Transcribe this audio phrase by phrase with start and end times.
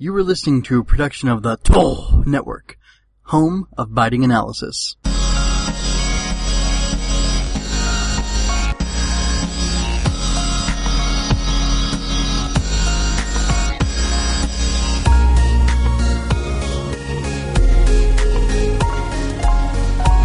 [0.00, 2.78] You were listening to a production of the Toll Network,
[3.22, 4.94] home of biting analysis.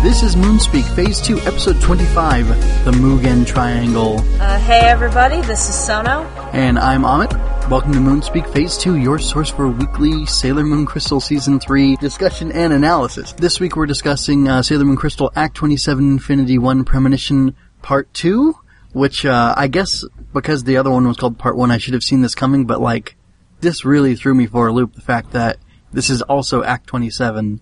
[0.04, 2.48] This is Moonspeak Phase 2, Episode 25,
[2.86, 4.20] The Mugen Triangle.
[4.40, 6.26] Uh, hey everybody, this is Sono.
[6.52, 7.43] And I'm Amit.
[7.74, 12.52] Welcome to Moonspeak Phase 2, your source for weekly Sailor Moon Crystal Season 3 discussion
[12.52, 13.32] and analysis.
[13.34, 18.56] This week we're discussing uh, Sailor Moon Crystal Act 27 Infinity 1 Premonition Part 2,
[18.92, 22.04] which uh, I guess because the other one was called Part 1, I should have
[22.04, 23.16] seen this coming, but like,
[23.60, 25.58] this really threw me for a loop, the fact that
[25.92, 27.60] this is also Act 27.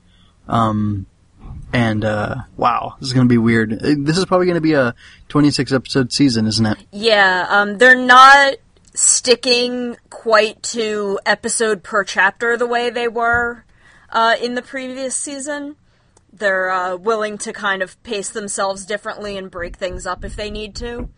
[0.50, 1.06] Um,
[1.72, 3.80] and, uh, wow, this is gonna be weird.
[3.80, 4.94] This is probably gonna be a
[5.30, 6.80] 26 episode season, isn't it?
[6.92, 8.56] Yeah, um, they're not
[8.94, 13.66] sticking quite to episode per chapter the way they were
[14.10, 15.76] uh, in the previous season.
[16.34, 20.50] They're uh, willing to kind of pace themselves differently and break things up if they
[20.50, 21.10] need to.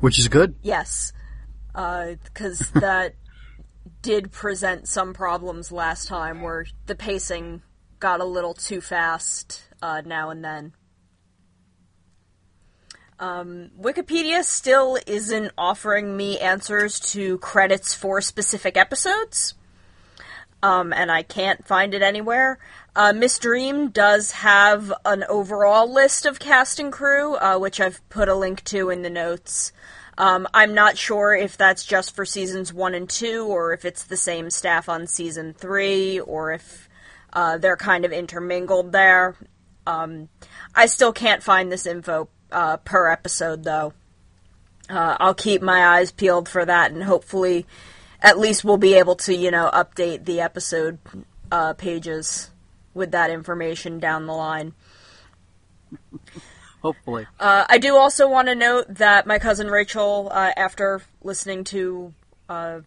[0.00, 0.54] Which is good.
[0.62, 1.12] Yes,
[1.72, 3.14] because that
[4.02, 7.62] did present some problems last time where the pacing
[8.00, 10.72] got a little too fast uh, now and then.
[13.18, 19.54] Um, Wikipedia still isn't offering me answers to credits for specific episodes,
[20.62, 22.58] um, and I can't find it anywhere.
[22.96, 28.06] Uh, Miss Dream does have an overall list of cast and crew, uh, which I've
[28.08, 29.72] put a link to in the notes.
[30.16, 34.04] Um, I'm not sure if that's just for seasons one and two, or if it's
[34.04, 36.88] the same staff on season three, or if
[37.32, 39.36] uh, they're kind of intermingled there.
[39.86, 40.28] Um,
[40.74, 43.92] I still can't find this info uh, per episode, though.
[44.88, 47.66] Uh, I'll keep my eyes peeled for that, and hopefully,
[48.20, 50.98] at least we'll be able to, you know, update the episode
[51.50, 52.50] uh, pages
[52.94, 54.72] with that information down the line.
[56.82, 57.26] Hopefully.
[57.40, 62.12] Uh, I do also want to note that my cousin Rachel, uh, after listening to
[62.48, 62.80] uh,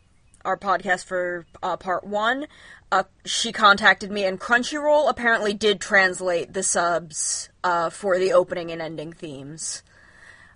[0.46, 2.46] our podcast for uh, part one,
[2.92, 8.72] uh, she contacted me, and Crunchyroll apparently did translate the subs uh, for the opening
[8.72, 9.84] and ending themes.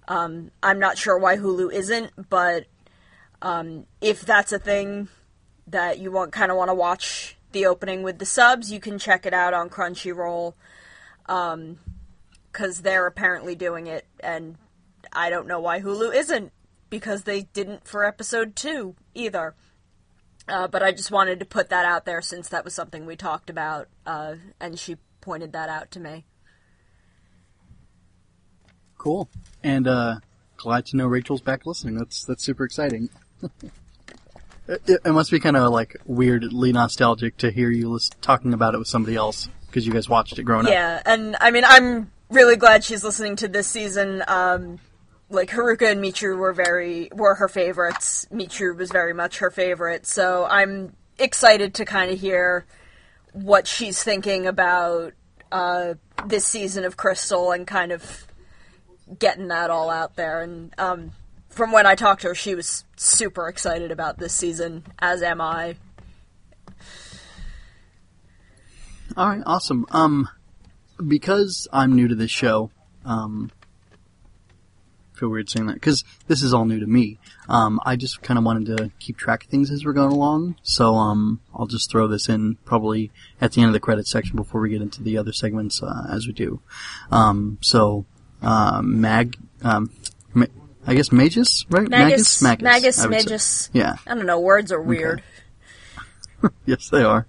[0.08, 2.66] Um, I'm not sure why Hulu isn't, but
[3.41, 5.09] um, if that's a thing
[5.68, 8.97] that you want, kind of want to watch the opening with the subs, you can
[8.97, 10.53] check it out on Crunchyroll
[11.25, 14.56] because they're apparently doing it, and
[15.12, 16.53] I don't know why Hulu isn't
[16.90, 19.56] because they didn't for episode two either.
[20.51, 23.16] Uh, but I just wanted to put that out there since that was something we
[23.16, 26.25] talked about, uh, and she pointed that out to me.
[28.97, 29.29] Cool.
[29.63, 30.16] And uh
[30.57, 31.95] glad to know Rachel's back listening.
[31.95, 33.09] That's that's super exciting.
[34.67, 38.75] it, it- must be kind of like weirdly nostalgic to hear you lis- talking about
[38.75, 40.72] it with somebody else because you guys watched it growing up.
[40.72, 44.23] Yeah, and I mean, I'm really glad she's listening to this season.
[44.28, 44.79] Um,
[45.31, 48.28] like Haruka and Michiru were very were her favorites.
[48.31, 52.66] Michiru was very much her favorite, so I'm excited to kind of hear
[53.34, 55.14] what she's thinking about
[55.52, 55.94] uh,
[56.25, 58.28] this season of Crystal and kind of
[59.18, 60.41] getting that all out there.
[60.41, 61.12] And um,
[61.50, 65.41] from when I talked to her, she was super excited about this season, as am
[65.41, 65.75] I.
[69.18, 69.86] All right, awesome.
[69.91, 70.30] Um,
[71.06, 72.72] because I'm new to this show,
[73.03, 73.52] um,
[75.22, 77.20] feel weird saying that because this is all new to me.
[77.48, 80.56] Um, I just kind of wanted to keep track of things as we're going along.
[80.64, 84.36] So, um, I'll just throw this in probably at the end of the credits section
[84.36, 86.59] before we get into the other segments uh, as we do.
[87.12, 88.06] Um, so,
[88.42, 89.92] uh, Mag, um,
[90.34, 90.48] Ma-
[90.88, 91.88] I guess Magus, right?
[91.88, 93.08] Magus, Magus, Magus.
[93.08, 93.70] Magus.
[93.74, 93.98] Yeah.
[94.08, 94.40] I don't know.
[94.40, 95.24] Words are weird.
[96.66, 97.28] Yes, they are.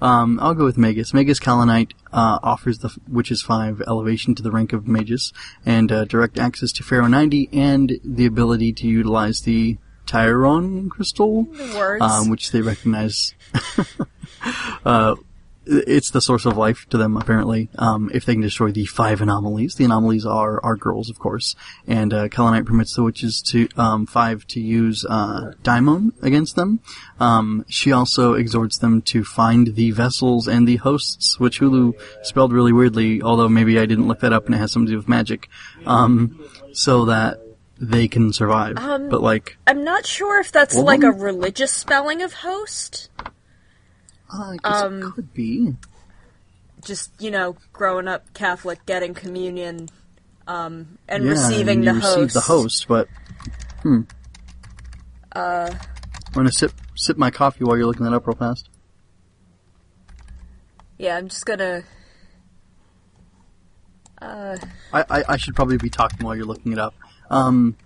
[0.00, 1.12] Um, I'll go with Magus.
[1.12, 5.32] Magus Kaolinite uh, offers the Witches 5 elevation to the rank of Magus
[5.66, 11.46] and uh, direct access to Pharaoh 90 and the ability to utilize the Tyron crystal,
[12.00, 13.34] um, which they recognize.
[14.84, 15.14] uh,
[15.66, 17.68] it's the source of life to them, apparently.
[17.78, 21.54] Um, if they can destroy the five anomalies, the anomalies are are girls, of course,
[21.86, 26.80] and uh, Kaolinite permits the witches to um, five to use uh, daimon against them.
[27.18, 32.52] Um, she also exhorts them to find the vessels and the hosts, which Hulu spelled
[32.52, 34.96] really weirdly, although maybe I didn't look that up and it has something to do
[34.96, 35.48] with magic,
[35.86, 36.42] um,
[36.72, 37.40] so that
[37.80, 38.76] they can survive.
[38.76, 43.09] but like, I'm not sure if that's Well, like a um, religious spelling of host.
[44.32, 45.74] I Um, it could be.
[46.84, 49.88] Just you know, growing up Catholic, getting communion,
[50.46, 52.34] um, and Yeah, receiving the receive host.
[52.34, 53.08] the host, but
[53.84, 54.06] I'm
[56.32, 58.68] gonna sip sip my coffee while you're looking that up real fast.
[60.98, 61.82] Yeah, I'm just gonna.
[64.20, 64.58] Uh,
[64.92, 66.94] I, I, I should probably be talking while you're looking it up.
[67.30, 67.76] Um,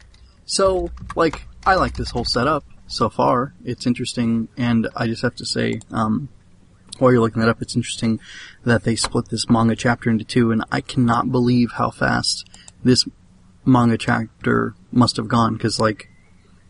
[0.46, 3.54] so like I like this whole setup so far.
[3.64, 6.28] It's interesting, and I just have to say, um,
[6.98, 8.20] while you're looking that up, it's interesting
[8.64, 12.48] that they split this manga chapter into two, and I cannot believe how fast
[12.84, 13.06] this
[13.64, 16.08] manga chapter must have gone because like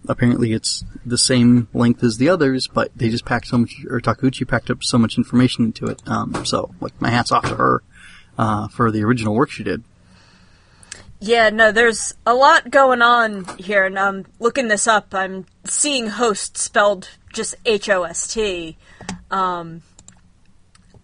[0.08, 4.00] apparently it's the same length as the others, but they just packed so much, or
[4.00, 6.02] Takeuchi packed up so much information into it.
[6.06, 7.82] Um, so, like, my hat's off to her,
[8.38, 9.82] uh, for the original work she did.
[11.24, 16.08] Yeah, no, there's a lot going on here, and I'm looking this up, I'm seeing
[16.08, 18.76] host spelled just H O S T.
[19.30, 19.80] Um,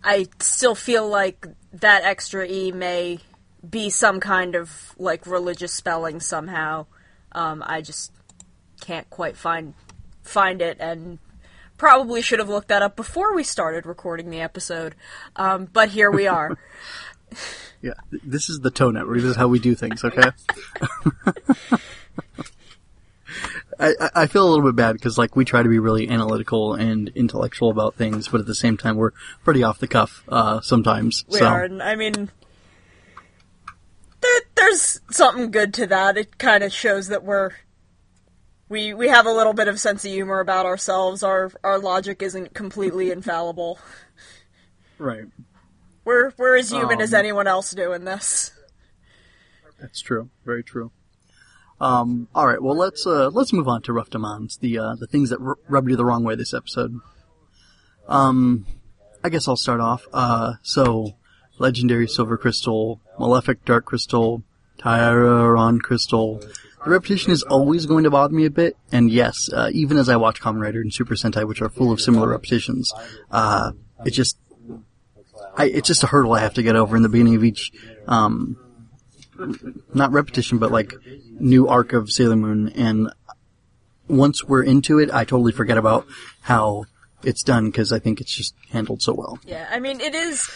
[0.05, 3.21] I still feel like that extra E may
[3.69, 6.85] be some kind of like religious spelling somehow.
[7.33, 8.13] Um, I just
[8.83, 9.73] can't quite find
[10.23, 11.19] find it, and
[11.79, 14.95] probably should have looked that up before we started recording the episode.
[15.35, 16.59] Um, but here we are.
[17.83, 19.17] Yeah, this is the Toe Network.
[19.17, 20.31] This is how we do things, okay?
[23.79, 26.75] I, I- feel a little bit bad because, like, we try to be really analytical
[26.75, 29.13] and intellectual about things, but at the same time, we're
[29.45, 31.25] pretty off the cuff, uh, sometimes.
[31.29, 32.31] We so, are, and I mean,
[34.21, 36.19] there, there's something good to that.
[36.19, 37.53] It kind of shows that we're
[38.69, 41.23] we we have a little bit of sense of humor about ourselves.
[41.23, 43.79] Our our logic isn't completely infallible.
[44.99, 45.25] right.
[46.05, 48.53] We're we're as human as Um, anyone else doing this.
[49.81, 50.31] That's true.
[50.45, 50.91] Very true.
[51.81, 52.63] Um, all right.
[52.63, 54.59] Well, let's uh, let's move on to rough demands.
[54.59, 56.99] The uh, the things that r- rubbed you the wrong way this episode.
[58.09, 58.67] Um,
[59.23, 60.07] I guess I'll start off.
[60.13, 61.17] Uh, so
[61.59, 64.43] legendary silver crystal, malefic dark crystal,
[64.79, 66.43] Tyron crystal.
[66.85, 70.09] The repetition is always going to bother me a bit, and yes, uh, even as
[70.09, 72.91] I watch Kamen Rider and Super Sentai, which are full of similar repetitions,
[73.31, 73.73] uh,
[74.07, 74.39] it just,
[75.57, 77.73] I, it's just a hurdle I have to get over in the beginning of each,
[78.07, 78.57] um,
[79.95, 80.95] not repetition, but like
[81.31, 82.69] new arc of Sailor Moon.
[82.71, 83.11] And
[84.09, 86.07] once we're into it, I totally forget about
[86.43, 86.85] how
[87.23, 89.39] it's done because I think it's just handled so well.
[89.45, 90.49] Yeah, I mean, it is.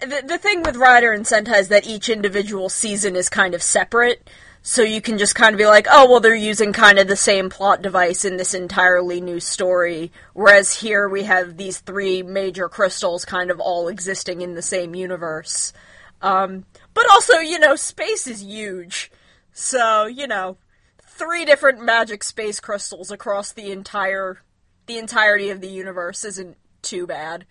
[0.00, 3.62] The, the thing with Rider and Sentai is that each individual season is kind of
[3.62, 4.28] separate,
[4.68, 7.14] so you can just kind of be like, oh, well, they're using kind of the
[7.14, 12.68] same plot device in this entirely new story, whereas here we have these three major
[12.68, 15.72] crystals kind of all existing in the same universe.
[16.20, 16.64] Um,
[16.94, 19.12] but also, you know, space is huge,
[19.52, 20.56] so, you know,
[21.00, 24.42] three different magic space crystals across the entire
[24.86, 27.46] the entirety of the universe isn't too bad.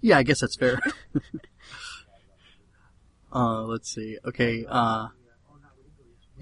[0.00, 0.78] Yeah, I guess that's fair.
[3.32, 4.18] uh, let's see.
[4.24, 5.08] Okay, uh,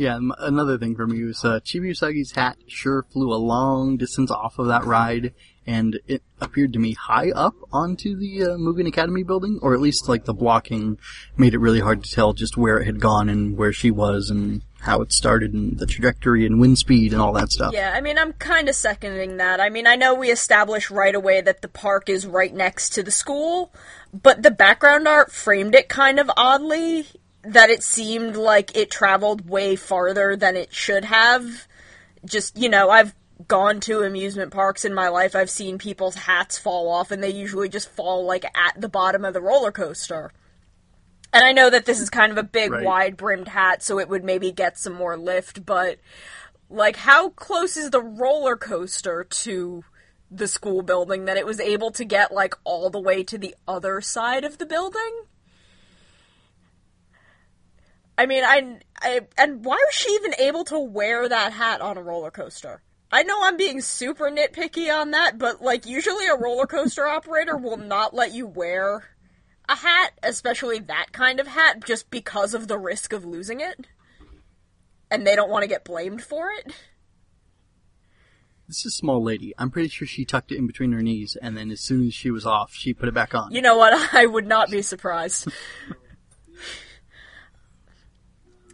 [0.00, 3.98] yeah, m- another thing from you is, uh, Chibi Usagi's hat sure flew a long
[3.98, 5.34] distance off of that ride,
[5.66, 9.80] and it appeared to me high up onto the, uh, Mugen Academy building, or at
[9.80, 10.96] least, like, the blocking
[11.36, 14.30] made it really hard to tell just where it had gone and where she was
[14.30, 17.74] and how it started and the trajectory and wind speed and all that stuff.
[17.74, 19.60] Yeah, I mean, I'm kind of seconding that.
[19.60, 23.02] I mean, I know we established right away that the park is right next to
[23.02, 23.70] the school,
[24.14, 27.06] but the background art framed it kind of oddly
[27.42, 31.66] that it seemed like it traveled way farther than it should have.
[32.24, 33.14] Just, you know, I've
[33.48, 35.34] gone to amusement parks in my life.
[35.34, 39.24] I've seen people's hats fall off and they usually just fall like at the bottom
[39.24, 40.30] of the roller coaster.
[41.32, 42.84] And I know that this is kind of a big, Right.
[42.84, 45.98] wide brimmed hat, so it would maybe get some more lift, but
[46.68, 49.84] like, how close is the roller coaster to
[50.30, 53.54] the school building that it was able to get, like, all the way to the
[53.66, 55.24] other side of the building?
[58.20, 61.96] I mean, I, I and why was she even able to wear that hat on
[61.96, 62.82] a roller coaster?
[63.10, 67.56] I know I'm being super nitpicky on that, but like usually a roller coaster operator
[67.56, 69.08] will not let you wear
[69.70, 73.86] a hat, especially that kind of hat, just because of the risk of losing it.
[75.10, 76.74] And they don't want to get blamed for it.
[78.68, 79.54] This is a small lady.
[79.56, 82.12] I'm pretty sure she tucked it in between her knees, and then as soon as
[82.12, 83.50] she was off, she put it back on.
[83.52, 83.94] You know what?
[84.14, 85.48] I would not be surprised.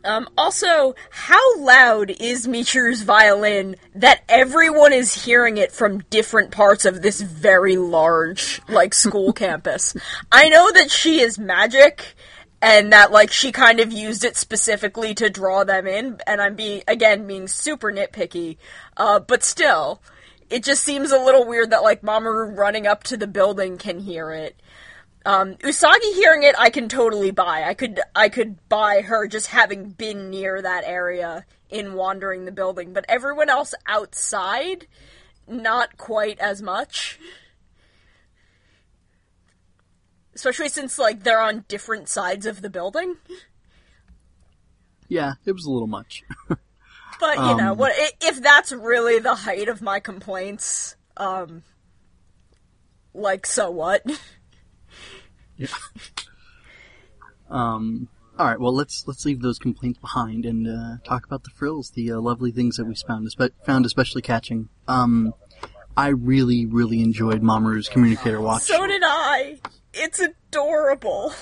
[0.06, 6.84] Um, also, how loud is Michiru's violin that everyone is hearing it from different parts
[6.84, 9.96] of this very large, like, school campus?
[10.30, 12.14] I know that she is magic,
[12.62, 16.54] and that, like, she kind of used it specifically to draw them in, and I'm
[16.54, 18.58] being, again, being super nitpicky,
[18.96, 20.00] uh, but still,
[20.48, 23.98] it just seems a little weird that, like, Mamoru running up to the building can
[23.98, 24.60] hear it.
[25.26, 27.64] Um, Usagi hearing it, I can totally buy.
[27.64, 32.52] I could, I could buy her just having been near that area in wandering the
[32.52, 32.92] building.
[32.92, 34.86] But everyone else outside,
[35.48, 37.18] not quite as much.
[40.34, 43.16] Especially since like they're on different sides of the building.
[45.08, 46.22] Yeah, it was a little much.
[47.18, 47.92] But you know Um, what?
[48.20, 51.62] If that's really the height of my complaints, um,
[53.14, 54.04] like so what?
[55.56, 55.68] yeah.
[57.48, 58.08] Um.
[58.36, 58.58] All right.
[58.58, 62.20] Well, let's let's leave those complaints behind and uh, talk about the frills, the uh,
[62.20, 63.32] lovely things that we found,
[63.64, 64.68] found especially catching.
[64.88, 65.32] Um,
[65.96, 68.62] I really, really enjoyed Mamoru's communicator watch.
[68.62, 69.60] So did I.
[69.94, 71.32] It's adorable.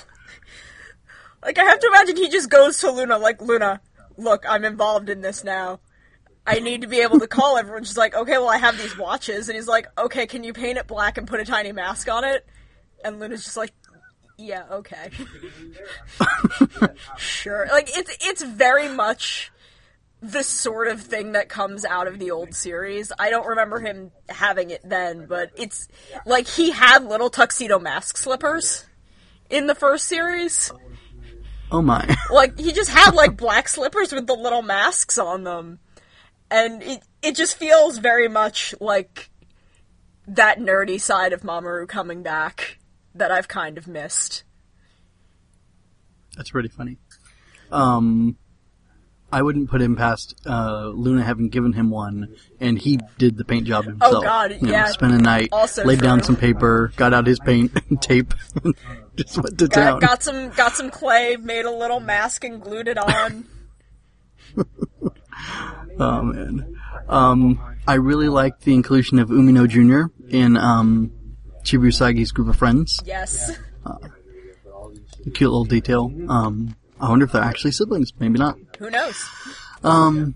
[1.45, 3.81] Like I have to imagine he just goes to Luna like Luna,
[4.17, 5.81] look, I'm involved in this now.
[6.47, 7.85] I need to be able to call everyone.
[7.85, 10.79] She's like, okay, well I have these watches, and he's like, okay, can you paint
[10.79, 12.47] it black and put a tiny mask on it?
[13.05, 13.73] And Luna's just like,
[14.37, 15.11] yeah, okay,
[17.17, 17.67] sure.
[17.71, 19.53] Like it's it's very much
[20.21, 23.13] the sort of thing that comes out of the old series.
[23.19, 25.87] I don't remember him having it then, but it's
[26.25, 28.87] like he had little tuxedo mask slippers
[29.51, 30.73] in the first series.
[31.71, 32.17] oh my.
[32.31, 35.79] Like he just had like black slippers with the little masks on them.
[36.51, 39.31] And it it just feels very much like
[40.27, 42.79] that nerdy side of Mamoru coming back
[43.15, 44.45] that I've kind of missed.
[46.37, 46.99] That's pretty funny.
[47.71, 48.37] Um,
[49.33, 53.45] I wouldn't put him past uh, Luna having given him one, and he did the
[53.45, 54.15] paint job himself.
[54.17, 54.87] Oh, God, You know, yeah.
[54.87, 58.75] spent a night, Also laid down some paper, got out his paint and tape, and
[59.17, 59.99] just went to town.
[60.01, 63.47] Got, got some got some clay, made a little mask and glued it on.
[65.99, 66.77] Oh man.
[67.09, 70.13] Um, I really liked the inclusion of Umino Jr.
[70.29, 71.13] in um,
[71.65, 73.01] Chibiusagi's group of friends.
[73.05, 73.59] yes.
[73.87, 76.13] A cute little detail.
[76.29, 78.13] Um, I wonder if they're actually siblings.
[78.19, 78.59] Maybe not.
[78.79, 79.27] Who knows?
[79.83, 80.35] Um,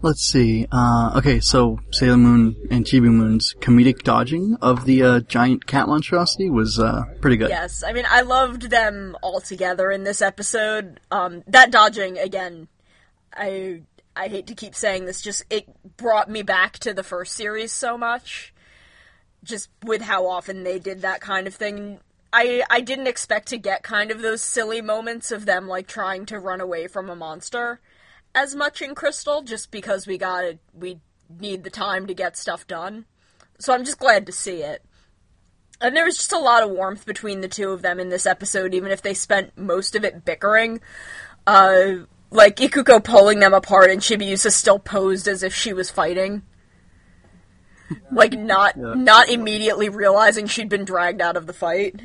[0.00, 0.66] let's see.
[0.72, 5.86] Uh, okay, so Sailor Moon and Chibi Moon's comedic dodging of the uh, giant cat
[5.86, 7.50] monstrosity was uh, pretty good.
[7.50, 10.98] Yes, I mean I loved them all together in this episode.
[11.10, 12.68] Um, that dodging again,
[13.34, 13.82] I
[14.16, 17.70] I hate to keep saying this, just it brought me back to the first series
[17.70, 18.53] so much.
[19.44, 22.00] Just with how often they did that kind of thing.
[22.32, 26.26] I I didn't expect to get kind of those silly moments of them like trying
[26.26, 27.80] to run away from a monster
[28.34, 30.98] as much in Crystal, just because we got to we
[31.38, 33.04] need the time to get stuff done.
[33.58, 34.82] So I'm just glad to see it.
[35.80, 38.26] And there was just a lot of warmth between the two of them in this
[38.26, 40.80] episode, even if they spent most of it bickering.
[41.46, 46.42] Uh, like Ikuko pulling them apart and Chibiusa still posed as if she was fighting.
[48.10, 48.94] Like not Yeah.
[48.94, 52.00] not immediately realizing she'd been dragged out of the fight.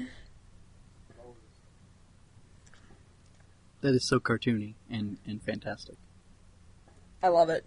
[3.82, 5.96] That is so cartoony and, and fantastic.
[7.24, 7.66] I love it.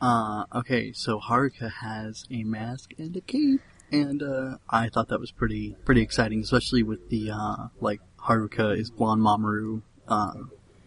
[0.00, 3.60] Uh, okay, so Haruka has a mask and a cape,
[3.92, 8.78] and uh, I thought that was pretty pretty exciting, especially with the uh, like Haruka
[8.78, 10.32] is blonde Mamoru, uh,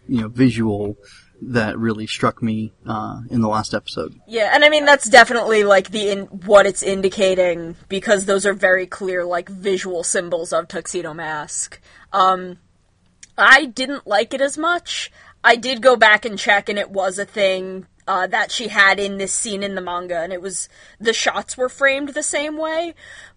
[0.08, 0.96] you know, visual
[1.42, 4.18] that really struck me uh, in the last episode.
[4.26, 8.54] Yeah, and I mean that's definitely like the in what it's indicating because those are
[8.54, 11.80] very clear like visual symbols of Tuxedo Mask.
[12.12, 12.58] Um
[13.36, 15.10] I didn't like it as much.
[15.42, 18.98] I did go back and check and it was a thing uh, that she had
[18.98, 20.68] in this scene in the manga and it was
[21.00, 22.94] the shots were framed the same way.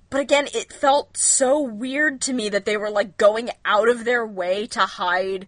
[0.10, 4.06] But again, it felt so weird to me that they were like going out of
[4.06, 5.48] their way to hide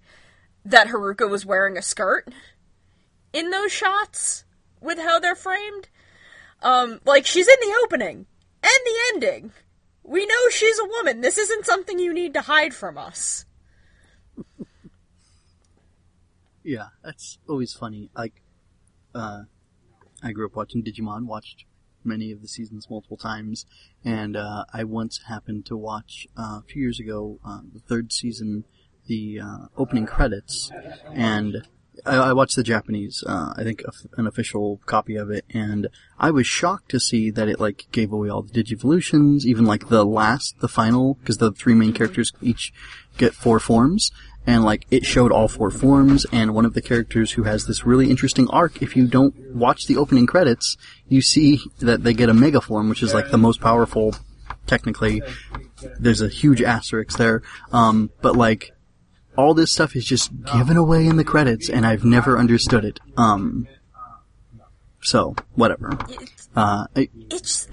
[0.70, 2.28] that Haruka was wearing a skirt
[3.34, 4.46] in those shots
[4.82, 5.90] with how they're framed.
[6.62, 8.26] Um, like she's in the opening
[8.64, 9.52] and the ending.
[10.04, 11.22] We know she's a woman.
[11.22, 13.46] This isn't something you need to hide from us.
[16.62, 18.12] Yeah, that's always funny.
[18.16, 18.44] Like,
[19.16, 19.44] uh,
[20.22, 21.66] I grew up watching Digimon, watched
[22.04, 23.66] many of the seasons multiple times,
[24.04, 28.12] and uh, I once happened to watch uh, a few years ago uh, the third
[28.12, 28.66] season,
[29.10, 30.72] the uh, opening credits,
[31.14, 31.68] and
[32.06, 33.84] I, I watched the Japanese, uh, I think
[34.18, 35.88] an official copy of it, and
[36.18, 39.90] I was shocked to see that it like gave away all the Digivolutions, even like
[39.90, 42.72] the last, the final, because the three main characters each
[43.18, 44.12] get four forms,
[44.48, 47.86] and like it showed all four forms, and one of the characters who has this
[47.86, 52.30] really interesting arc, if you don't watch the opening credits, you see that they get
[52.30, 54.16] a mega form, which is like the most powerful,
[54.68, 55.22] technically.
[56.00, 58.72] There's a huge asterisk there, um, but like,
[59.38, 63.00] all this stuff is just given away in the credits, and I've never understood it.
[63.18, 63.68] Um,
[65.02, 65.98] so whatever.
[66.56, 67.68] Uh, I- it's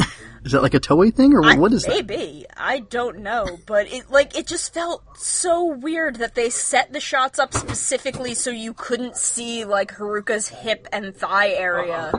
[0.44, 1.90] is that like a Toei thing, or I, what is that?
[1.90, 6.92] maybe I don't know, but it like it just felt so weird that they set
[6.92, 12.12] the shots up specifically so you couldn't see like Haruka's hip and thigh area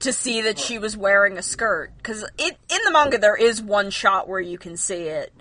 [0.00, 3.62] to see that she was wearing a skirt because it in the manga there is
[3.62, 5.32] one shot where you can see it.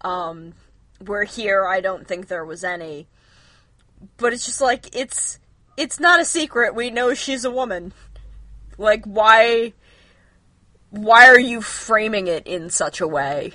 [0.00, 0.54] Um,
[1.04, 3.06] where here I don't think there was any.
[4.16, 5.38] But it's just like it's
[5.76, 6.74] it's not a secret.
[6.74, 7.92] We know she's a woman.
[8.78, 9.72] Like why
[10.90, 13.52] why are you framing it in such a way?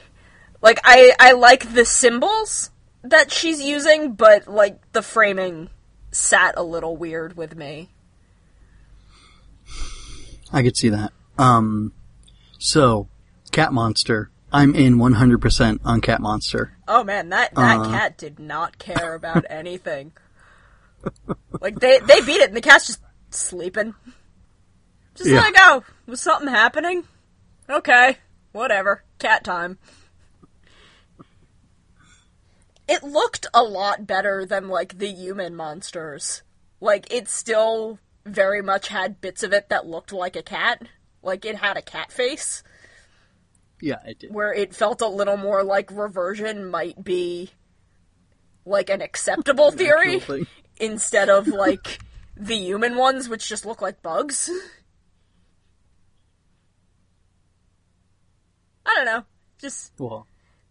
[0.62, 2.72] Like I I like the symbols
[3.04, 5.70] that she's using, but like the framing
[6.12, 7.90] sat a little weird with me.
[10.54, 11.14] I could see that.
[11.38, 11.94] Um,
[12.60, 13.08] so,
[13.52, 14.30] Cat Monster.
[14.52, 16.74] I'm in 100% on Cat Monster.
[16.88, 17.90] Oh man, that that Uh.
[17.90, 20.12] cat did not care about anything.
[21.62, 23.96] like they they beat it, and the cat's just sleeping.
[25.16, 25.38] Just Yeah.
[25.40, 25.84] let it go.
[26.06, 27.06] Was something happening?
[27.70, 28.18] Okay,
[28.52, 29.04] whatever.
[29.20, 29.78] Cat time.
[32.88, 36.42] It looked a lot better than like the human monsters.
[36.82, 40.82] Like it still very much had bits of it that looked like a cat.
[41.24, 42.64] Like it had a cat face
[43.82, 44.34] Yeah, it did.
[44.34, 47.50] where it felt a little more like reversion might be
[48.66, 50.22] like an acceptable theory
[50.80, 52.00] instead of like
[52.38, 54.50] the human ones which just look like bugs.
[58.86, 59.26] I don't know.
[59.60, 60.28] Just Well,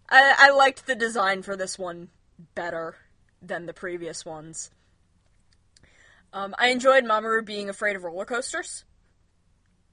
[0.09, 2.09] I, I liked the design for this one
[2.55, 2.97] better
[3.41, 4.71] than the previous ones.
[6.33, 8.85] Um, I enjoyed Mamoru being afraid of roller coasters.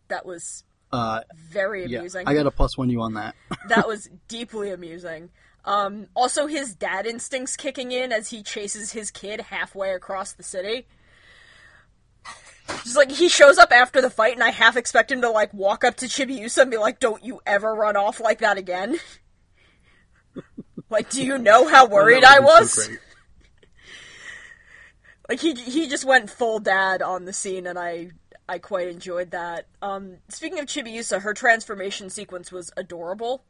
[0.08, 2.28] That was uh, very yeah, amusing.
[2.28, 3.36] I got a plus one you on that.
[3.70, 5.30] that was deeply amusing.
[5.66, 10.44] Um, also, his dad instincts kicking in as he chases his kid halfway across the
[10.44, 10.88] city.
[12.84, 15.54] Just like he shows up after the fight, and I half expect him to like
[15.54, 18.98] walk up to Chibiusa and be like, "Don't you ever run off like that again."
[20.90, 22.86] like, do you know how worried I That would be was?
[22.86, 22.92] so
[25.30, 28.12] like he he just went full dad on the scene and I
[28.50, 29.68] I quite enjoyed that.
[29.82, 33.44] Um speaking of Chibiusa, her transformation sequence was adorable.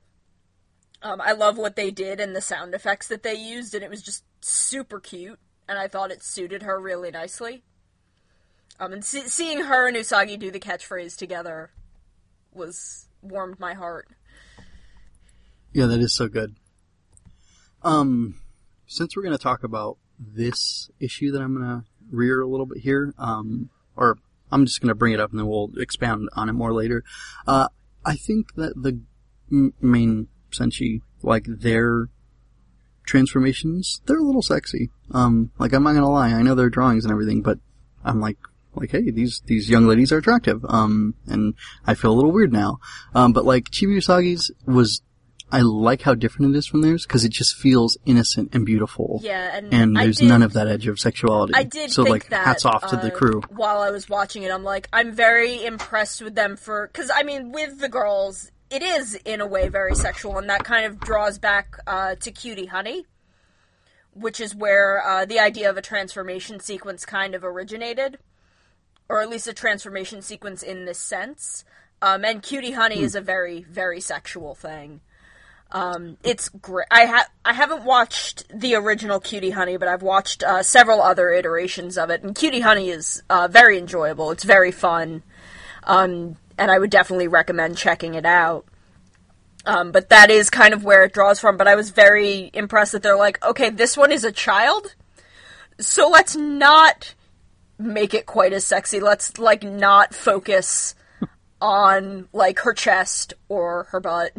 [1.02, 3.90] Um I love what they did and the sound effects that they used and it
[3.90, 7.64] was just super cute and I thought it suited her really nicely.
[8.80, 11.72] Um and see- seeing her and Usagi do the catchphrase together
[12.54, 14.08] was warmed my heart.
[15.74, 16.56] Yeah, that is so good.
[17.84, 18.40] Um,
[18.88, 22.66] since we're going to talk about this issue that I'm going to rear a little
[22.66, 24.18] bit here, um, or
[24.52, 27.04] I'm just going to bring it up and then we'll expound on it more later.
[27.46, 27.68] Uh,
[28.06, 29.00] I think that the
[29.52, 32.10] m- main Senshi, like their
[33.06, 34.90] transformations, they're a little sexy.
[35.12, 37.60] Um, like I'm not going to lie, I know their drawings and everything, but
[38.04, 38.38] I'm like,
[38.74, 40.64] like, hey, these, these young ladies are attractive.
[40.70, 41.56] Um, and
[41.86, 42.80] I feel a little weird now.
[43.16, 45.02] Um, but like Chibi Usagi's was
[45.50, 49.22] I like how different it is from theirs because it just feels innocent and beautiful.
[49.24, 51.54] Yeah, and And there's did- none of that edge of sexuality.
[51.56, 52.46] I did so think like that.
[52.46, 53.42] hats off to uh, the crew.
[53.50, 57.24] While I was watching it, I'm like, I'm very impressed with them for because I
[57.24, 61.00] mean, with the girls, it is in a way very sexual, and that kind of
[61.00, 63.06] draws back uh, to Cutie Honey,
[64.14, 68.18] which is where uh, the idea of a transformation sequence kind of originated,
[69.08, 71.64] or at least a transformation sequence in this sense.
[72.02, 75.00] Um, and Cutie Honey is a very, very sexual thing.
[75.72, 76.88] Um, it's great.
[76.90, 81.30] I ha- I haven't watched the original Cutie Honey, but I've watched uh, several other
[81.30, 84.32] iterations of it, and Cutie Honey is uh, very enjoyable.
[84.32, 85.24] It's very fun,
[85.84, 88.66] um, and I would definitely recommend checking it out.
[89.66, 91.58] Um, but that is kind of where it draws from.
[91.58, 94.96] But I was very impressed that they're like, okay, this one is a child,
[95.80, 97.14] so let's not
[97.78, 99.02] make it quite as sexy.
[99.02, 100.96] Let's like not focus
[101.62, 104.32] on like her chest or her butt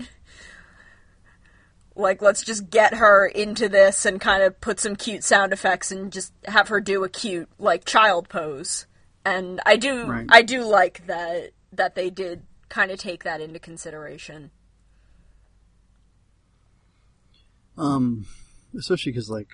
[1.99, 5.91] like let's just get her into this and kind of put some cute sound effects
[5.91, 8.87] and just have her do a cute like child pose
[9.25, 10.27] and i do Right.
[10.31, 14.51] i do like that that they did kind of take that into consideration
[17.77, 18.27] Um,
[18.77, 19.49] especially because like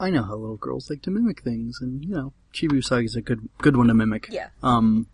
[0.00, 3.20] I know how little girls like to mimic things, and you know Chibi Usagi's a
[3.20, 4.26] good good one to mimic.
[4.30, 5.06] yeah Um,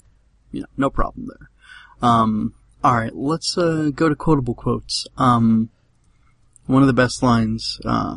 [0.50, 1.50] you know, no problem there.
[2.00, 5.06] Um, all right, let's uh, go to quotable quotes.
[5.18, 5.70] Um,
[6.66, 8.16] one of the best lines uh,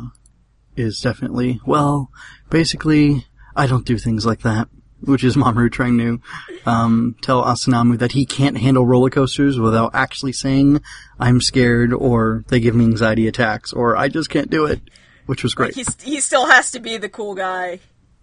[0.76, 2.10] is definitely, well,
[2.50, 4.68] basically, I don't do things like that.
[5.00, 6.20] Which is Mamoru trying to
[6.66, 10.80] um, tell Asanuma that he can't handle roller coasters without actually saying,
[11.20, 14.80] "I'm scared," or "They give me anxiety attacks," or "I just can't do it,"
[15.26, 15.76] which was great.
[15.76, 17.78] He's, he still has to be the cool guy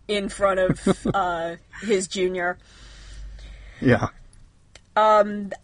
[0.10, 2.58] in front of uh, his junior
[3.82, 4.10] yeah,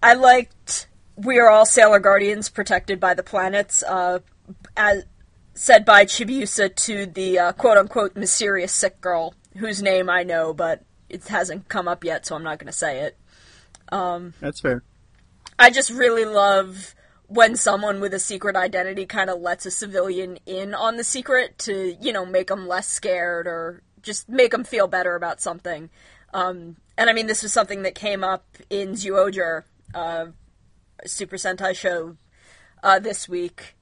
[0.03, 4.19] I liked we are all Sailor Guardians protected by the planets, uh,
[4.75, 5.03] as
[5.53, 10.53] said by Chibiusa to the uh, quote unquote mysterious sick girl, whose name I know,
[10.53, 13.17] but it hasn't come up yet, so I'm not going to say it.
[14.39, 14.83] That's fair.
[15.59, 16.95] I just really love
[17.27, 21.57] when someone with a secret identity kind of lets a civilian in on the secret
[21.59, 25.89] to, you know, make them less scared or just make them feel better about something.
[26.33, 30.27] Um, and I mean, this was something that came up in Zyuohger, uh,
[31.05, 32.17] Super Sentai show
[32.83, 33.75] uh, this week.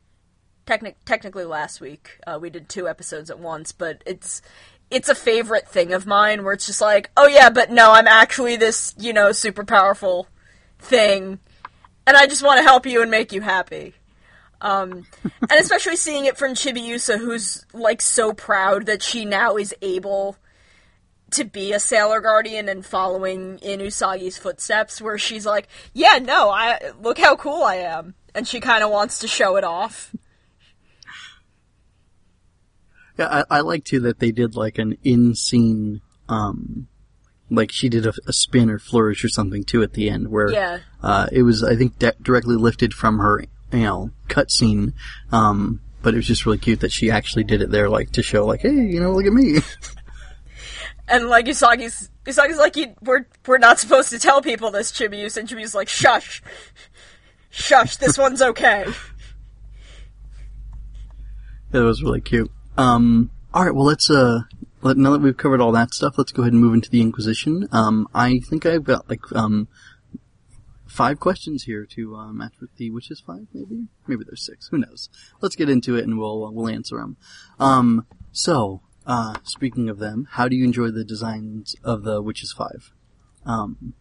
[0.70, 2.20] Technic- technically last week.
[2.28, 4.44] Uh, we did two episodes at once, but it's
[4.92, 8.08] it's a favorite thing of mine where it's just like, oh yeah, but no, I'm
[8.08, 10.28] actually this, you know, super powerful
[10.78, 11.40] thing,
[12.06, 13.96] and I just want to help you and make you happy.
[14.62, 19.74] Um, and especially seeing it from Chibiusa, who's like so proud that she now is
[19.82, 20.38] able
[21.32, 26.52] to be a sailor guardian and following in Usagi's footsteps, where she's like, "Yeah, no,
[26.52, 30.14] I look how cool I am," and she kind of wants to show it off.
[33.20, 36.88] Yeah, I, I like too that they did like an in-scene, um,
[37.50, 40.50] like she did a, a spin or flourish or something too at the end, where
[40.52, 40.80] Yeah.
[41.04, 44.94] uh, it was I think de- directly lifted from her, you know, cutscene.
[45.32, 48.24] Um, but it was just really cute that she actually did it there, like to
[48.24, 49.60] show, like, hey, you know, look at me.
[51.12, 55.50] And like Usagi's, Usagi's like, "We're we're not supposed to tell people this, Chibiusa," and
[55.50, 56.44] Chibiusa's like, "Shush,
[57.50, 58.86] shush, this one's okay."
[61.72, 62.52] That was really cute.
[62.80, 64.44] Um, all right, well, let's uh,
[64.82, 67.02] let, now that we've covered all that stuff, let's go ahead and move into the
[67.02, 67.68] Inquisition.
[67.74, 69.68] Um, I think I've got like um,
[70.88, 73.88] five questions here to uh, match with the Witches Five, maybe.
[74.08, 74.70] Maybe there's six.
[74.70, 75.10] Who knows?
[75.42, 77.18] Let's get into it and we'll uh, we'll answer them.
[77.60, 82.54] Um, so, uh, speaking of them, how do you enjoy the designs of the Witches
[82.54, 82.94] Five?
[83.46, 83.94] Um,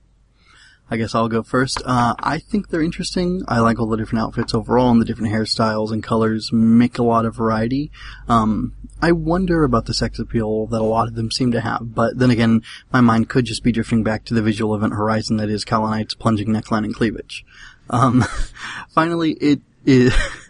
[0.90, 1.82] I guess I'll go first.
[1.84, 3.42] Uh, I think they're interesting.
[3.46, 7.02] I like all the different outfits overall and the different hairstyles and colors make a
[7.02, 7.90] lot of variety.
[8.28, 11.94] Um, I wonder about the sex appeal that a lot of them seem to have,
[11.94, 15.36] but then again, my mind could just be drifting back to the visual event horizon
[15.36, 17.44] that is Kaolinite's plunging neckline and cleavage.
[17.90, 18.24] Um,
[18.88, 20.14] finally, it is,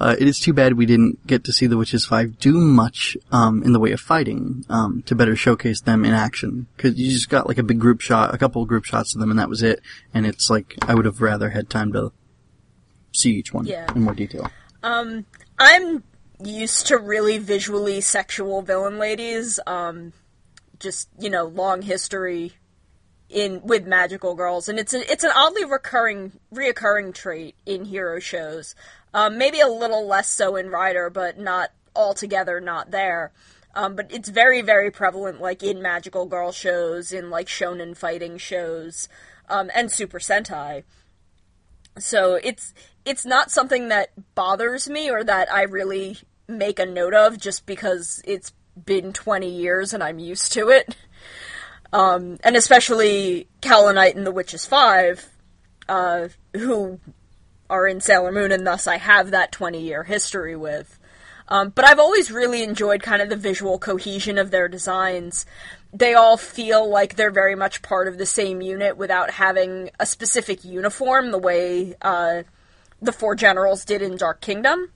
[0.00, 3.16] uh, it is too bad we didn't get to see the Witches Five do much,
[3.32, 6.66] um, in the way of fighting, um, to better showcase them in action.
[6.78, 9.20] Cause you just got like a big group shot, a couple of group shots of
[9.20, 9.80] them and that was it.
[10.12, 12.12] And it's like, I would have rather had time to
[13.12, 13.86] see each one Yeah.
[13.94, 14.50] in more detail.
[14.82, 15.24] Um,
[15.58, 16.02] I'm
[16.42, 19.60] used to really visually sexual villain ladies.
[19.66, 20.12] Um,
[20.80, 22.52] just you know, long history
[23.30, 28.18] in with magical girls, and it's an it's an oddly recurring reoccurring trait in hero
[28.18, 28.74] shows.
[29.14, 33.32] Um, maybe a little less so in Rider, but not altogether not there.
[33.74, 38.36] Um, but it's very very prevalent, like in magical girl shows, in like shonen fighting
[38.36, 39.08] shows,
[39.48, 40.84] um, and Super Sentai.
[41.98, 42.74] So it's
[43.04, 47.66] it's not something that bothers me or that I really make a note of just
[47.66, 48.52] because it's
[48.84, 50.96] been 20 years and I'm used to it.
[51.92, 55.28] Um, and especially Kaolinite and the Witches 5,
[55.88, 56.98] uh, who
[57.68, 60.98] are in Sailor Moon and thus I have that 20 year history with.
[61.48, 65.44] Um, but I've always really enjoyed kind of the visual cohesion of their designs.
[65.92, 70.06] They all feel like they're very much part of the same unit without having a
[70.06, 72.44] specific uniform the way uh,
[73.02, 74.90] the four generals did in Dark Kingdom.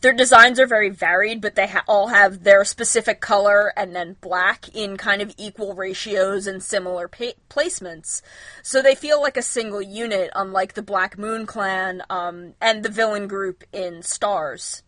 [0.00, 4.16] Their designs are very varied, but they ha- all have their specific color and then
[4.20, 8.22] black in kind of equal ratios and similar pa- placements.
[8.62, 12.88] So they feel like a single unit, unlike the Black Moon Clan um, and the
[12.88, 14.82] villain group in Stars,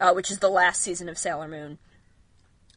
[0.00, 1.78] uh, which is the last season of Sailor Moon.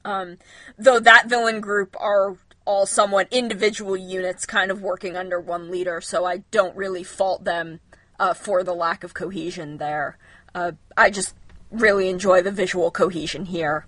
[0.05, 0.37] Um,
[0.77, 2.35] though that villain group are
[2.65, 7.43] all somewhat individual units, kind of working under one leader, so I don't really fault
[7.43, 7.79] them
[8.19, 10.17] uh, for the lack of cohesion there.
[10.55, 11.35] Uh, I just
[11.73, 13.85] really enjoy the visual cohesion here.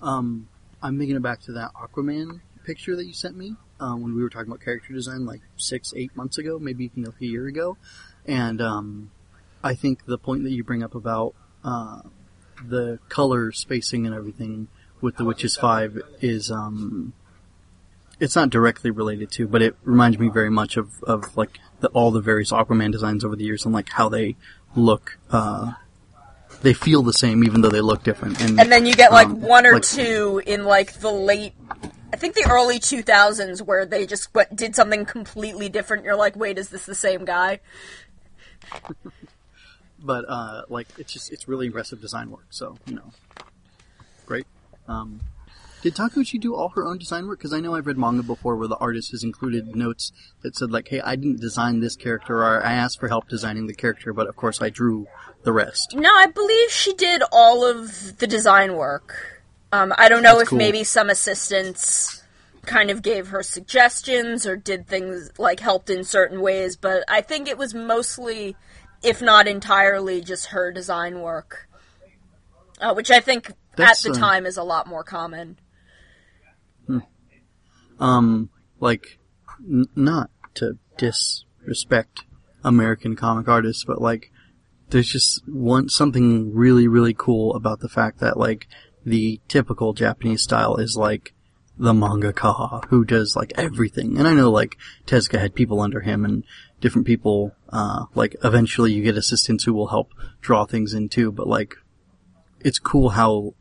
[0.00, 0.48] Um,
[0.82, 4.30] I'm thinking back to that Aquaman picture that you sent me uh, when we were
[4.30, 7.76] talking about character design like six, eight months ago, maybe even like a year ago.
[8.24, 9.10] And um,
[9.62, 12.02] I think the point that you bring up about uh,
[12.64, 14.68] the color spacing and everything
[15.00, 17.12] with the Witches Five is um,
[18.20, 21.88] it's not directly related to, but it reminds me very much of of like the,
[21.88, 24.36] all the various Aquaman designs over the years and like how they
[24.74, 25.18] look.
[25.30, 25.72] Uh,
[26.62, 28.40] they feel the same even though they look different.
[28.40, 31.54] And, And then you get like um, one or like- two in like the late,
[32.12, 36.04] I think the early 2000s where they just went, did something completely different.
[36.04, 37.60] You're like, wait, is this the same guy?
[40.02, 42.46] but uh, like it's just it's really impressive design work.
[42.50, 43.12] So you know,
[44.26, 44.46] great.
[44.88, 45.20] Um,
[45.82, 47.38] did Takeuchi do all her own design work?
[47.38, 50.12] Because I know I've read manga before where the artist has included notes
[50.42, 53.66] that said like, "Hey, I didn't design this character, or I asked for help designing
[53.66, 55.06] the character, but of course I drew
[55.42, 59.42] the rest." No, I believe she did all of the design work.
[59.72, 60.58] Um, I don't know That's if cool.
[60.58, 62.22] maybe some assistants
[62.66, 67.20] kind of gave her suggestions or did things like helped in certain ways, but I
[67.20, 68.56] think it was mostly,
[69.02, 71.68] if not entirely, just her design work.
[72.80, 75.58] Uh, which I think That's, at the uh, time is a lot more common.
[78.00, 79.18] Um, like,
[79.60, 82.24] n- not to disrespect
[82.64, 84.32] American comic artists, but like,
[84.88, 88.66] there's just one, something really, really cool about the fact that like,
[89.04, 91.32] the typical Japanese style is like,
[91.80, 94.18] the manga mangaka who does like everything.
[94.18, 96.44] And I know like Tezuka had people under him and
[96.78, 101.32] different people, uh, like eventually you get assistants who will help draw things in too,
[101.32, 101.76] but like,
[102.60, 103.54] it's cool how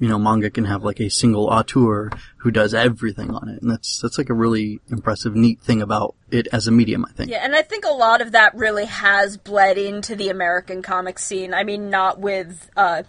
[0.00, 3.60] you know, manga can have like a single auteur who does everything on it.
[3.62, 7.12] And that's, that's like a really impressive, neat thing about it as a medium, I
[7.12, 7.30] think.
[7.30, 11.18] Yeah, and I think a lot of that really has bled into the American comic
[11.18, 11.52] scene.
[11.52, 13.02] I mean, not with uh,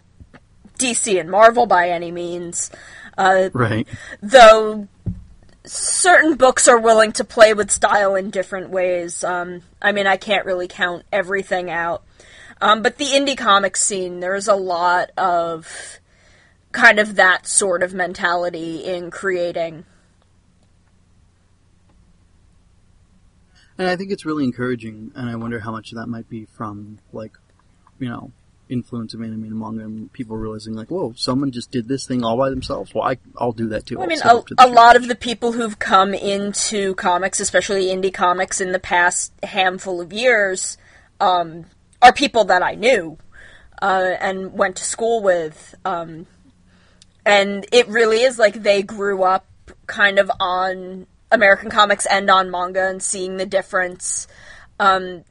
[0.78, 2.71] DC and Marvel by any means,
[3.17, 3.88] uh, Right.
[4.21, 4.88] though
[5.65, 9.23] certain books are willing to play with style in different ways.
[9.23, 12.04] Um, I mean, I can't really count everything out.
[12.62, 15.98] Um, but the indie comic scene, there's a lot of
[16.71, 19.86] kind of that sort of mentality in creating.
[23.77, 26.45] And I think it's really encouraging, and I wonder how much of that might be
[26.45, 27.32] from, like,
[27.97, 28.32] you know,
[28.67, 32.23] influence of anime and manga and people realizing, like, whoa, someone just did this thing
[32.23, 32.93] all by themselves.
[32.93, 33.97] Well, I, I'll do that too.
[33.97, 38.13] I I'll mean, a, a lot of the people who've come into comics, especially indie
[38.13, 40.77] comics, in the past handful of years,
[41.21, 41.65] um,
[42.01, 43.17] are people that I knew
[43.82, 45.73] uh, and went to school with.
[45.86, 46.27] Um,
[47.25, 49.45] and it really is like they grew up
[49.88, 54.27] kind of on American comics and on manga and seeing the difference
[54.79, 55.23] um,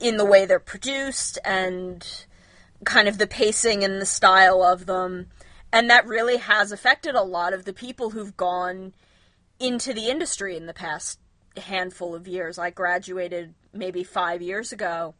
[0.00, 2.26] in the way they're produced and
[2.84, 5.26] kind of the pacing and the style of them.
[5.72, 8.92] And that really has affected a lot of the people who've gone
[9.58, 11.18] into the industry in the past
[11.56, 12.58] handful of years.
[12.58, 15.14] I graduated maybe five years ago.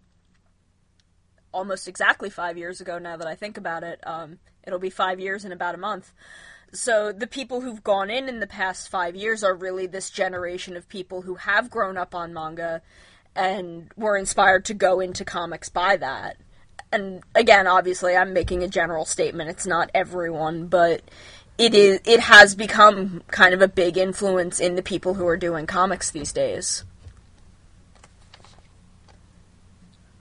[1.53, 4.01] Almost exactly five years ago now that I think about it.
[4.05, 6.13] Um, it'll be five years in about a month.
[6.73, 10.77] So the people who've gone in in the past five years are really this generation
[10.77, 12.83] of people who have grown up on manga
[13.37, 16.37] and were inspired to go into comics by that.
[16.93, 19.51] And again, obviously, I'm making a general statement.
[19.51, 21.03] It's not everyone, but
[21.59, 22.01] it is.
[22.05, 26.11] It has become kind of a big influence in the people who are doing comics
[26.11, 26.85] these days.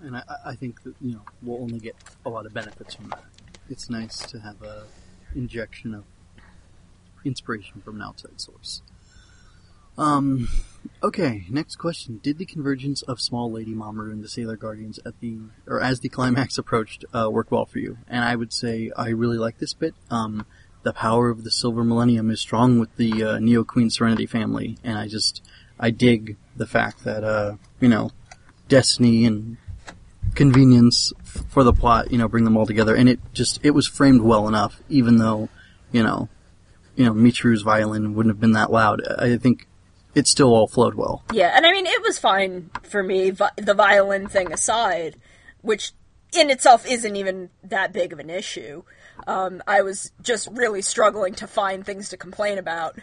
[0.01, 3.09] And I, I think that, you know, we'll only get a lot of benefits from
[3.09, 3.23] that.
[3.69, 4.83] It's nice to have a
[5.35, 6.03] injection of
[7.25, 8.81] inspiration from an outside source.
[9.97, 10.49] Um,
[11.03, 12.19] okay, next question.
[12.21, 15.99] Did the convergence of Small Lady Mamoru and the Sailor Guardians at the, or as
[15.99, 17.97] the climax approached, uh, work well for you?
[18.07, 19.93] And I would say I really like this bit.
[20.09, 20.45] Um,
[20.81, 24.77] the power of the Silver Millennium is strong with the, uh, Neo Queen Serenity family,
[24.83, 25.41] and I just,
[25.79, 28.11] I dig the fact that, uh, you know,
[28.67, 29.57] Destiny and
[30.35, 32.95] convenience for the plot, you know, bring them all together.
[32.95, 35.49] And it just, it was framed well enough, even though,
[35.91, 36.29] you know,
[36.95, 39.01] you know, Michiru's violin wouldn't have been that loud.
[39.17, 39.67] I think
[40.15, 41.23] it still all flowed well.
[41.31, 45.17] Yeah, and I mean, it was fine for me, the violin thing aside,
[45.61, 45.93] which
[46.33, 48.83] in itself isn't even that big of an issue.
[49.27, 52.97] Um, I was just really struggling to find things to complain about.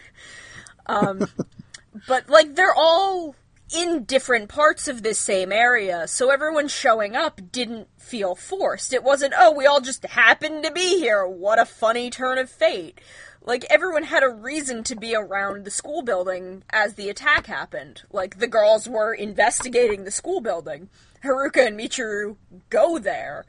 [0.85, 1.27] Um,
[2.07, 3.35] but, like, they're all
[3.73, 8.93] in different parts of this same area, so everyone showing up didn't feel forced.
[8.93, 11.25] It wasn't, oh, we all just happened to be here.
[11.25, 12.99] What a funny turn of fate.
[13.43, 18.03] Like, everyone had a reason to be around the school building as the attack happened.
[18.11, 20.89] Like, the girls were investigating the school building.
[21.23, 22.35] Haruka and Michiru
[22.69, 23.45] go there.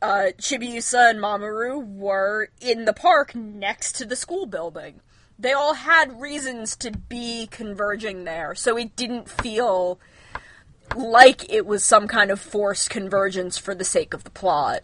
[0.00, 5.00] Uh, Chibiusa and Mamoru were in the park next to the school building.
[5.38, 9.98] They all had reasons to be converging there, so it didn't feel
[10.94, 14.82] like it was some kind of forced convergence for the sake of the plot.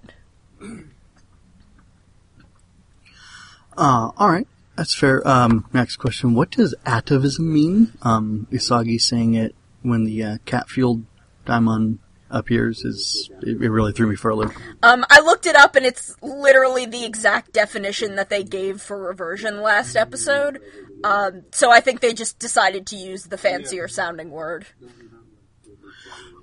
[3.77, 4.49] Uh, alright.
[4.77, 5.27] That's fair.
[5.29, 6.35] Um, next question.
[6.35, 7.93] What does atavism mean?
[8.03, 11.05] Um, Usagi saying it when the, uh, cat-fueled
[11.45, 11.99] daimon
[12.31, 14.53] appears is, it, it really threw me for a loop.
[14.83, 18.99] Um, I looked it up, and it's literally the exact definition that they gave for
[18.99, 20.61] reversion last episode.
[21.05, 24.67] Um, so I think they just decided to use the fancier sounding word.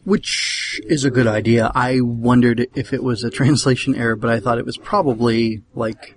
[0.03, 1.71] Which is a good idea.
[1.75, 6.15] I wondered if it was a translation error, but I thought it was probably like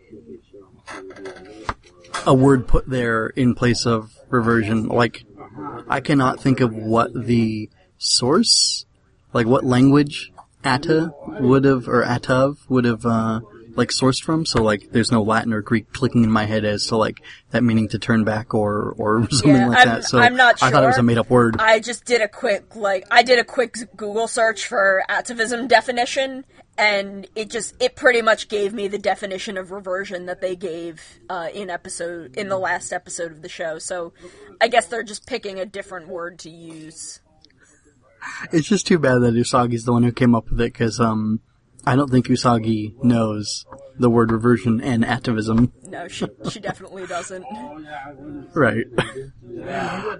[2.26, 4.86] a word put there in place of reversion.
[4.86, 5.24] Like,
[5.88, 8.86] I cannot think of what the source,
[9.32, 10.32] like what language
[10.64, 13.40] Atta would have, or Atav would have, uh,
[13.76, 14.44] like sourced from.
[14.44, 17.62] So like, there's no Latin or Greek clicking in my head as to like that
[17.62, 20.04] meaning to turn back or or something Yeah, like I'm- that.
[20.04, 20.68] So I'm not sure.
[20.68, 21.56] I thought it was a made up word.
[21.60, 26.44] I just did a quick like I did a quick Google search for atavism definition,
[26.76, 31.00] and it just it pretty much gave me the definition of reversion that they gave
[31.30, 33.78] uh, in episode in the last episode of the show.
[33.78, 34.12] So
[34.60, 37.20] I guess they're just picking a different word to use.
[38.52, 41.40] It's just too bad that Usagi's the one who came up with it because um,
[41.86, 43.64] I don't think Usagi knows
[43.98, 45.72] the word reversion and atavism.
[45.86, 47.44] No, she she definitely doesn't.
[48.54, 48.86] Right.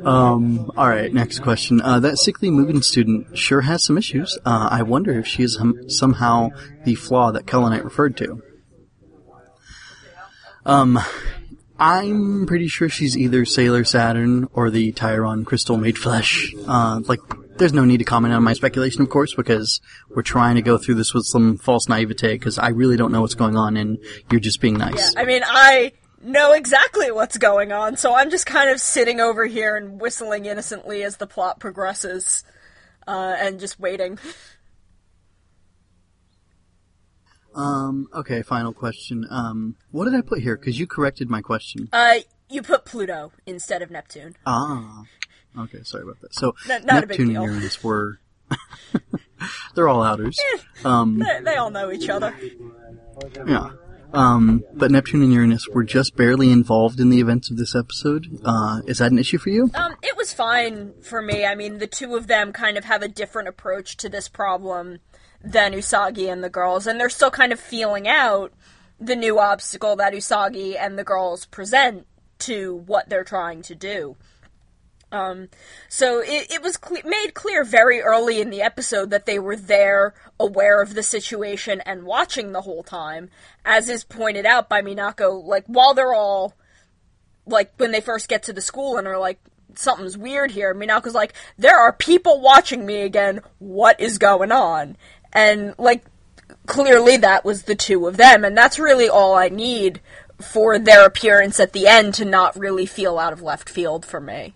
[0.05, 1.81] um, alright, next question.
[1.81, 4.39] Uh, that sickly Mugen student sure has some issues.
[4.45, 6.51] Uh, I wonder if she is hum- somehow
[6.85, 8.43] the flaw that Kaolinite referred to.
[10.67, 10.99] Um,
[11.79, 16.55] I'm pretty sure she's either Sailor Saturn or the Tyron Crystal made flesh.
[16.69, 17.21] Uh, like,
[17.61, 20.77] there's no need to comment on my speculation, of course, because we're trying to go
[20.79, 23.99] through this with some false naivete, because I really don't know what's going on, and
[24.31, 25.15] you're just being nice.
[25.17, 25.93] I mean, I
[26.23, 30.47] know exactly what's going on, so I'm just kind of sitting over here and whistling
[30.47, 32.43] innocently as the plot progresses,
[33.07, 34.19] uh, and just waiting.
[37.55, 39.27] Um, okay, final question.
[39.31, 40.57] Um, what did I put here?
[40.57, 41.89] Because you corrected my question.
[41.93, 44.37] Uh, you put Pluto instead of Neptune.
[44.47, 45.05] Ah.
[45.59, 46.35] Okay, sorry about that.
[46.35, 47.45] So, Not- not Neptune and.
[47.45, 48.21] Uranus were.
[49.75, 50.39] they're all outers.
[50.85, 52.35] Um, They, they all know each other.
[53.47, 53.71] yeah.
[54.13, 58.41] Um, but Neptune and Uranus were just barely involved in the events of this episode.
[58.45, 59.71] Uh, is that an issue for you?
[59.75, 61.45] Um, it was fine for me.
[61.45, 64.99] I mean, the two of them kind of have a different approach to this problem
[65.43, 68.53] than Usagi and the girls, and they're still kind of feeling out
[68.99, 72.07] the new obstacle that Usagi and the girls present
[72.41, 74.17] to what they're trying to do.
[75.13, 75.49] Um,
[75.89, 80.15] so it, it was made clear very early in the episode that they were there,
[80.39, 83.29] aware of the situation, and watching the whole time.
[83.65, 86.55] As is pointed out by Minako, like, while they're all
[87.47, 89.41] like when they first get to the school and are like
[89.75, 94.97] something's weird here minako's like there are people watching me again what is going on
[95.33, 96.05] and like
[96.67, 100.01] clearly that was the two of them and that's really all i need
[100.41, 104.21] for their appearance at the end to not really feel out of left field for
[104.21, 104.55] me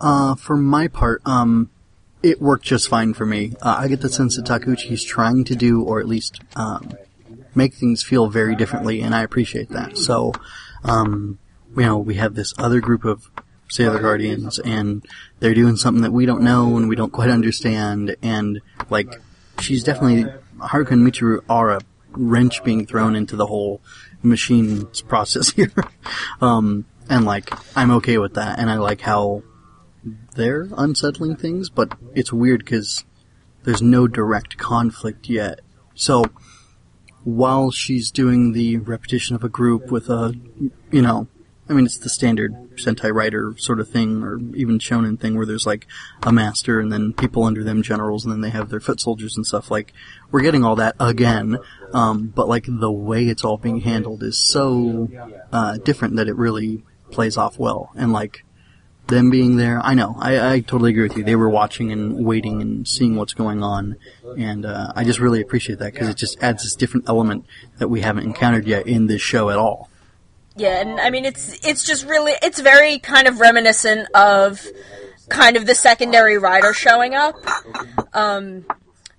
[0.00, 1.70] Uh, for my part, um,
[2.22, 3.54] it worked just fine for me.
[3.62, 6.92] Uh, I get the sense that Takeuchi's trying to do, or at least, um,
[7.54, 9.96] make things feel very differently, and I appreciate that.
[9.96, 10.32] So,
[10.84, 11.38] um,
[11.76, 13.30] you know, we have this other group of
[13.68, 15.04] Sailor Guardians, and
[15.40, 19.20] they're doing something that we don't know and we don't quite understand, and, like,
[19.60, 21.80] she's definitely, Haruka and Michiru are a
[22.12, 23.80] wrench being thrown into the whole
[24.22, 25.72] machine's process here.
[26.40, 29.42] um, and like, I'm okay with that, and I like how
[30.38, 33.04] they're unsettling things, but it's weird because
[33.64, 35.60] there's no direct conflict yet.
[35.94, 36.24] So,
[37.24, 40.34] while she's doing the repetition of a group with a,
[40.90, 41.26] you know,
[41.68, 45.44] I mean, it's the standard Sentai writer sort of thing, or even shonen thing where
[45.44, 45.86] there's like
[46.22, 49.36] a master and then people under them generals and then they have their foot soldiers
[49.36, 49.70] and stuff.
[49.70, 49.92] Like,
[50.30, 51.58] we're getting all that again,
[51.92, 55.08] um, but like the way it's all being handled is so,
[55.52, 57.90] uh, different that it really plays off well.
[57.96, 58.44] And like,
[59.08, 61.24] them being there, I know, I, I totally agree with you.
[61.24, 63.96] They were watching and waiting and seeing what's going on,
[64.36, 67.46] and uh, I just really appreciate that because it just adds this different element
[67.78, 69.90] that we haven't encountered yet in this show at all.
[70.58, 74.66] Yeah, and I mean it's it's just really it's very kind of reminiscent of
[75.28, 77.36] kind of the secondary rider showing up.
[78.12, 78.66] Um,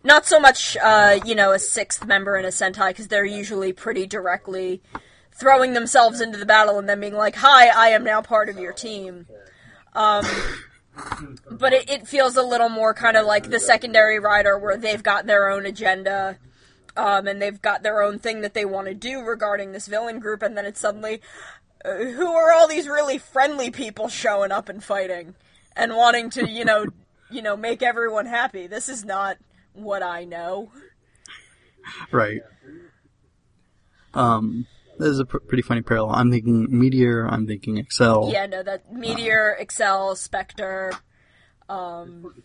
[0.03, 3.71] not so much, uh, you know, a sixth member in a Sentai because they're usually
[3.71, 4.81] pretty directly
[5.31, 8.59] throwing themselves into the battle and then being like, "Hi, I am now part of
[8.59, 9.25] your team."
[9.99, 10.25] Um,
[11.51, 15.03] but it, it feels a little more kind of like the secondary rider where they've
[15.03, 16.37] got their own agenda
[16.95, 20.19] um, and they've got their own thing that they want to do regarding this villain
[20.19, 21.21] group, and then it's suddenly,
[21.83, 25.35] uh, who are all these really friendly people showing up and fighting
[25.75, 26.85] and wanting to, you know,
[27.31, 28.67] you know, make everyone happy?
[28.67, 29.37] This is not
[29.73, 30.71] what I know.
[32.11, 32.41] Right.
[34.13, 34.65] Um,
[34.99, 36.13] this is a pr- pretty funny parallel.
[36.15, 37.25] I'm thinking Meteor.
[37.25, 38.31] I'm thinking Accel.
[38.31, 40.93] Yeah, no, that Meteor, Accel, Spectre.
[41.67, 42.43] Um,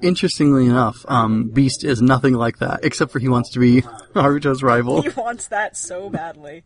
[0.00, 3.82] Interestingly enough, um, Beast is nothing like that, except for he wants to be
[4.14, 6.64] Haruto's rival, he wants that so badly.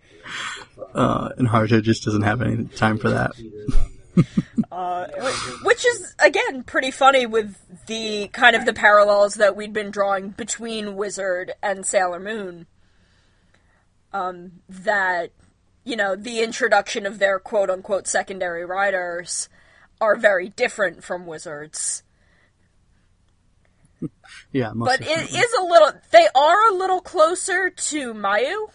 [0.95, 3.33] uh, and Haruto just doesn't have any time for that.
[4.73, 5.07] Uh,
[5.65, 7.57] which is again pretty funny with
[7.87, 12.67] the kind of the parallels that we'd been drawing between Wizard and Sailor Moon.
[14.13, 15.31] Um, that
[15.85, 19.49] you know the introduction of their quote unquote secondary riders
[20.01, 22.03] are very different from Wizards.
[24.53, 25.39] Yeah, but it definitely.
[25.39, 25.93] is a little.
[26.11, 28.71] They are a little closer to Mayu,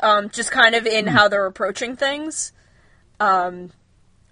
[0.00, 2.52] um, just kind of in how they're approaching things.
[3.20, 3.70] Um,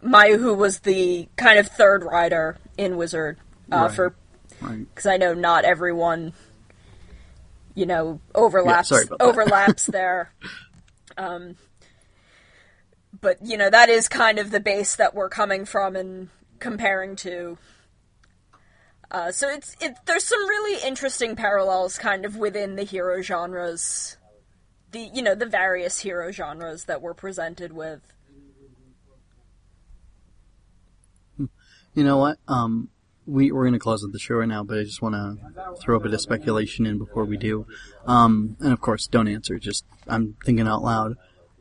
[0.04, 3.38] Mayu, who was the kind of third rider in Wizard,
[3.72, 3.92] uh, Right.
[3.92, 4.14] for
[4.60, 4.86] Right.
[4.94, 6.32] because I know not everyone,
[7.74, 9.16] you know, overlaps that.
[9.20, 10.32] overlaps there.
[11.16, 11.54] Um,
[13.20, 17.14] but you know that is kind of the base that we're coming from and comparing
[17.14, 17.56] to.
[19.10, 19.94] Uh, so it's it.
[20.06, 24.16] There's some really interesting parallels, kind of within the hero genres,
[24.90, 28.00] the you know the various hero genres that we're presented with.
[31.38, 32.38] You know what?
[32.48, 32.88] Um,
[33.26, 35.96] we we're gonna close out the show right now, but I just want to throw
[35.96, 37.66] a bit of speculation in before we do.
[38.06, 39.58] Um, and of course, don't answer.
[39.58, 41.16] Just I'm thinking out loud.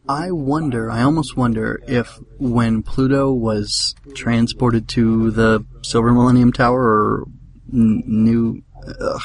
[0.08, 0.92] I wonder.
[0.92, 7.26] I almost wonder if when Pluto was transported to the Silver Millennium Tower or
[7.72, 8.64] n- New,
[9.00, 9.22] ugh,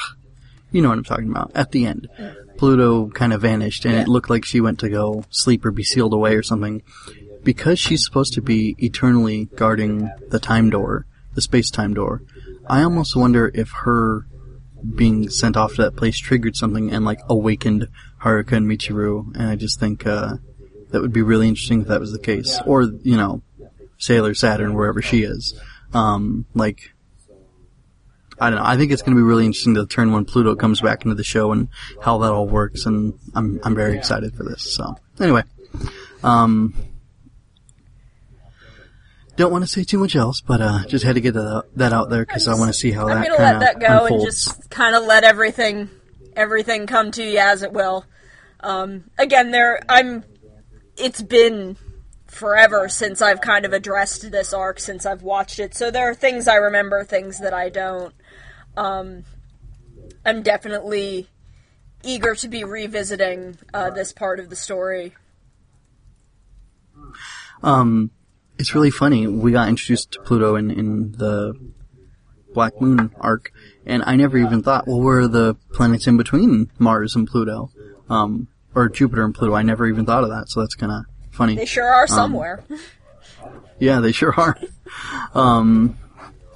[0.71, 1.51] you know what I'm talking about.
[1.53, 2.07] At the end,
[2.57, 5.83] Pluto kind of vanished, and it looked like she went to go sleep or be
[5.83, 6.81] sealed away or something
[7.43, 12.21] because she's supposed to be eternally guarding the time door, the space time door,
[12.67, 14.25] I almost wonder if her
[14.95, 17.87] being sent off to that place triggered something and like awakened
[18.21, 20.35] Haruka and Michiru, and I just think uh,
[20.89, 23.41] that would be really interesting if that was the case, or you know,
[23.97, 25.59] Sailor Saturn wherever she is,
[25.93, 26.91] um, like.
[28.41, 28.65] I don't know.
[28.65, 31.13] I think it's going to be really interesting to turn when Pluto comes back into
[31.13, 31.67] the show and
[32.01, 34.61] how that all works, and I'm I'm very excited for this.
[34.61, 35.43] So anyway,
[36.23, 36.73] um,
[39.39, 41.93] don't want to say too much else, but uh, just had to get that, that
[41.93, 44.03] out there because I want to see how I'm that gonna kind let that go
[44.03, 44.11] unfolds.
[44.11, 45.89] and just kind of let everything
[46.35, 48.05] everything come to you as it will.
[48.59, 50.25] Um, again, there I'm.
[50.97, 51.77] It's been
[52.27, 56.15] forever since I've kind of addressed this arc since I've watched it, so there are
[56.15, 58.13] things I remember, things that I don't.
[58.75, 59.23] Um,
[60.25, 61.29] I'm definitely
[62.03, 65.15] eager to be revisiting uh, this part of the story.
[67.63, 68.11] Um,
[68.59, 69.25] it's really funny.
[69.25, 71.53] We got introduced to Pluto in, in the
[72.53, 73.51] Black Moon arc,
[73.85, 77.71] and I never even thought, well, where are the planets in between Mars and Pluto?
[78.09, 79.55] Um, or Jupiter and Pluto.
[79.55, 81.55] I never even thought of that, so that's kind of funny.
[81.55, 82.63] They sure are somewhere.
[83.81, 84.57] Yeah, they sure are.
[85.33, 85.97] Um,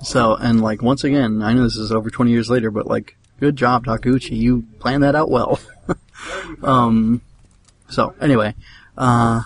[0.01, 3.15] so, and like, once again, I know this is over 20 years later, but like,
[3.39, 4.35] good job, Takeuchi.
[4.35, 5.57] You planned that out well.
[6.63, 7.21] um,
[7.87, 8.55] so, anyway,
[8.97, 9.43] uh,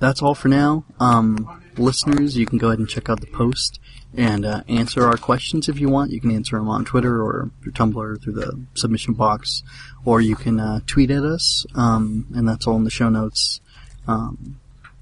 [0.00, 0.84] that's all for now.
[1.00, 3.80] Um, listeners, you can go ahead and check out the post
[4.16, 6.10] and uh, answer our questions if you want.
[6.10, 9.62] You can answer them on Twitter or through Tumblr through the submission box,
[10.04, 13.60] or you can uh, tweet at us, um, and that's all in the show notes.
[14.06, 14.60] Um,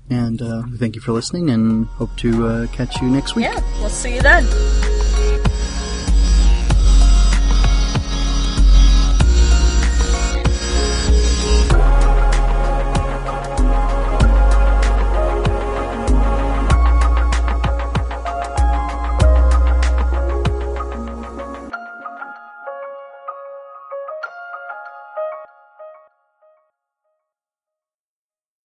[0.09, 3.45] and uh, thank you for listening and hope to uh, catch you next week.
[3.45, 4.45] Yeah, we'll see you then.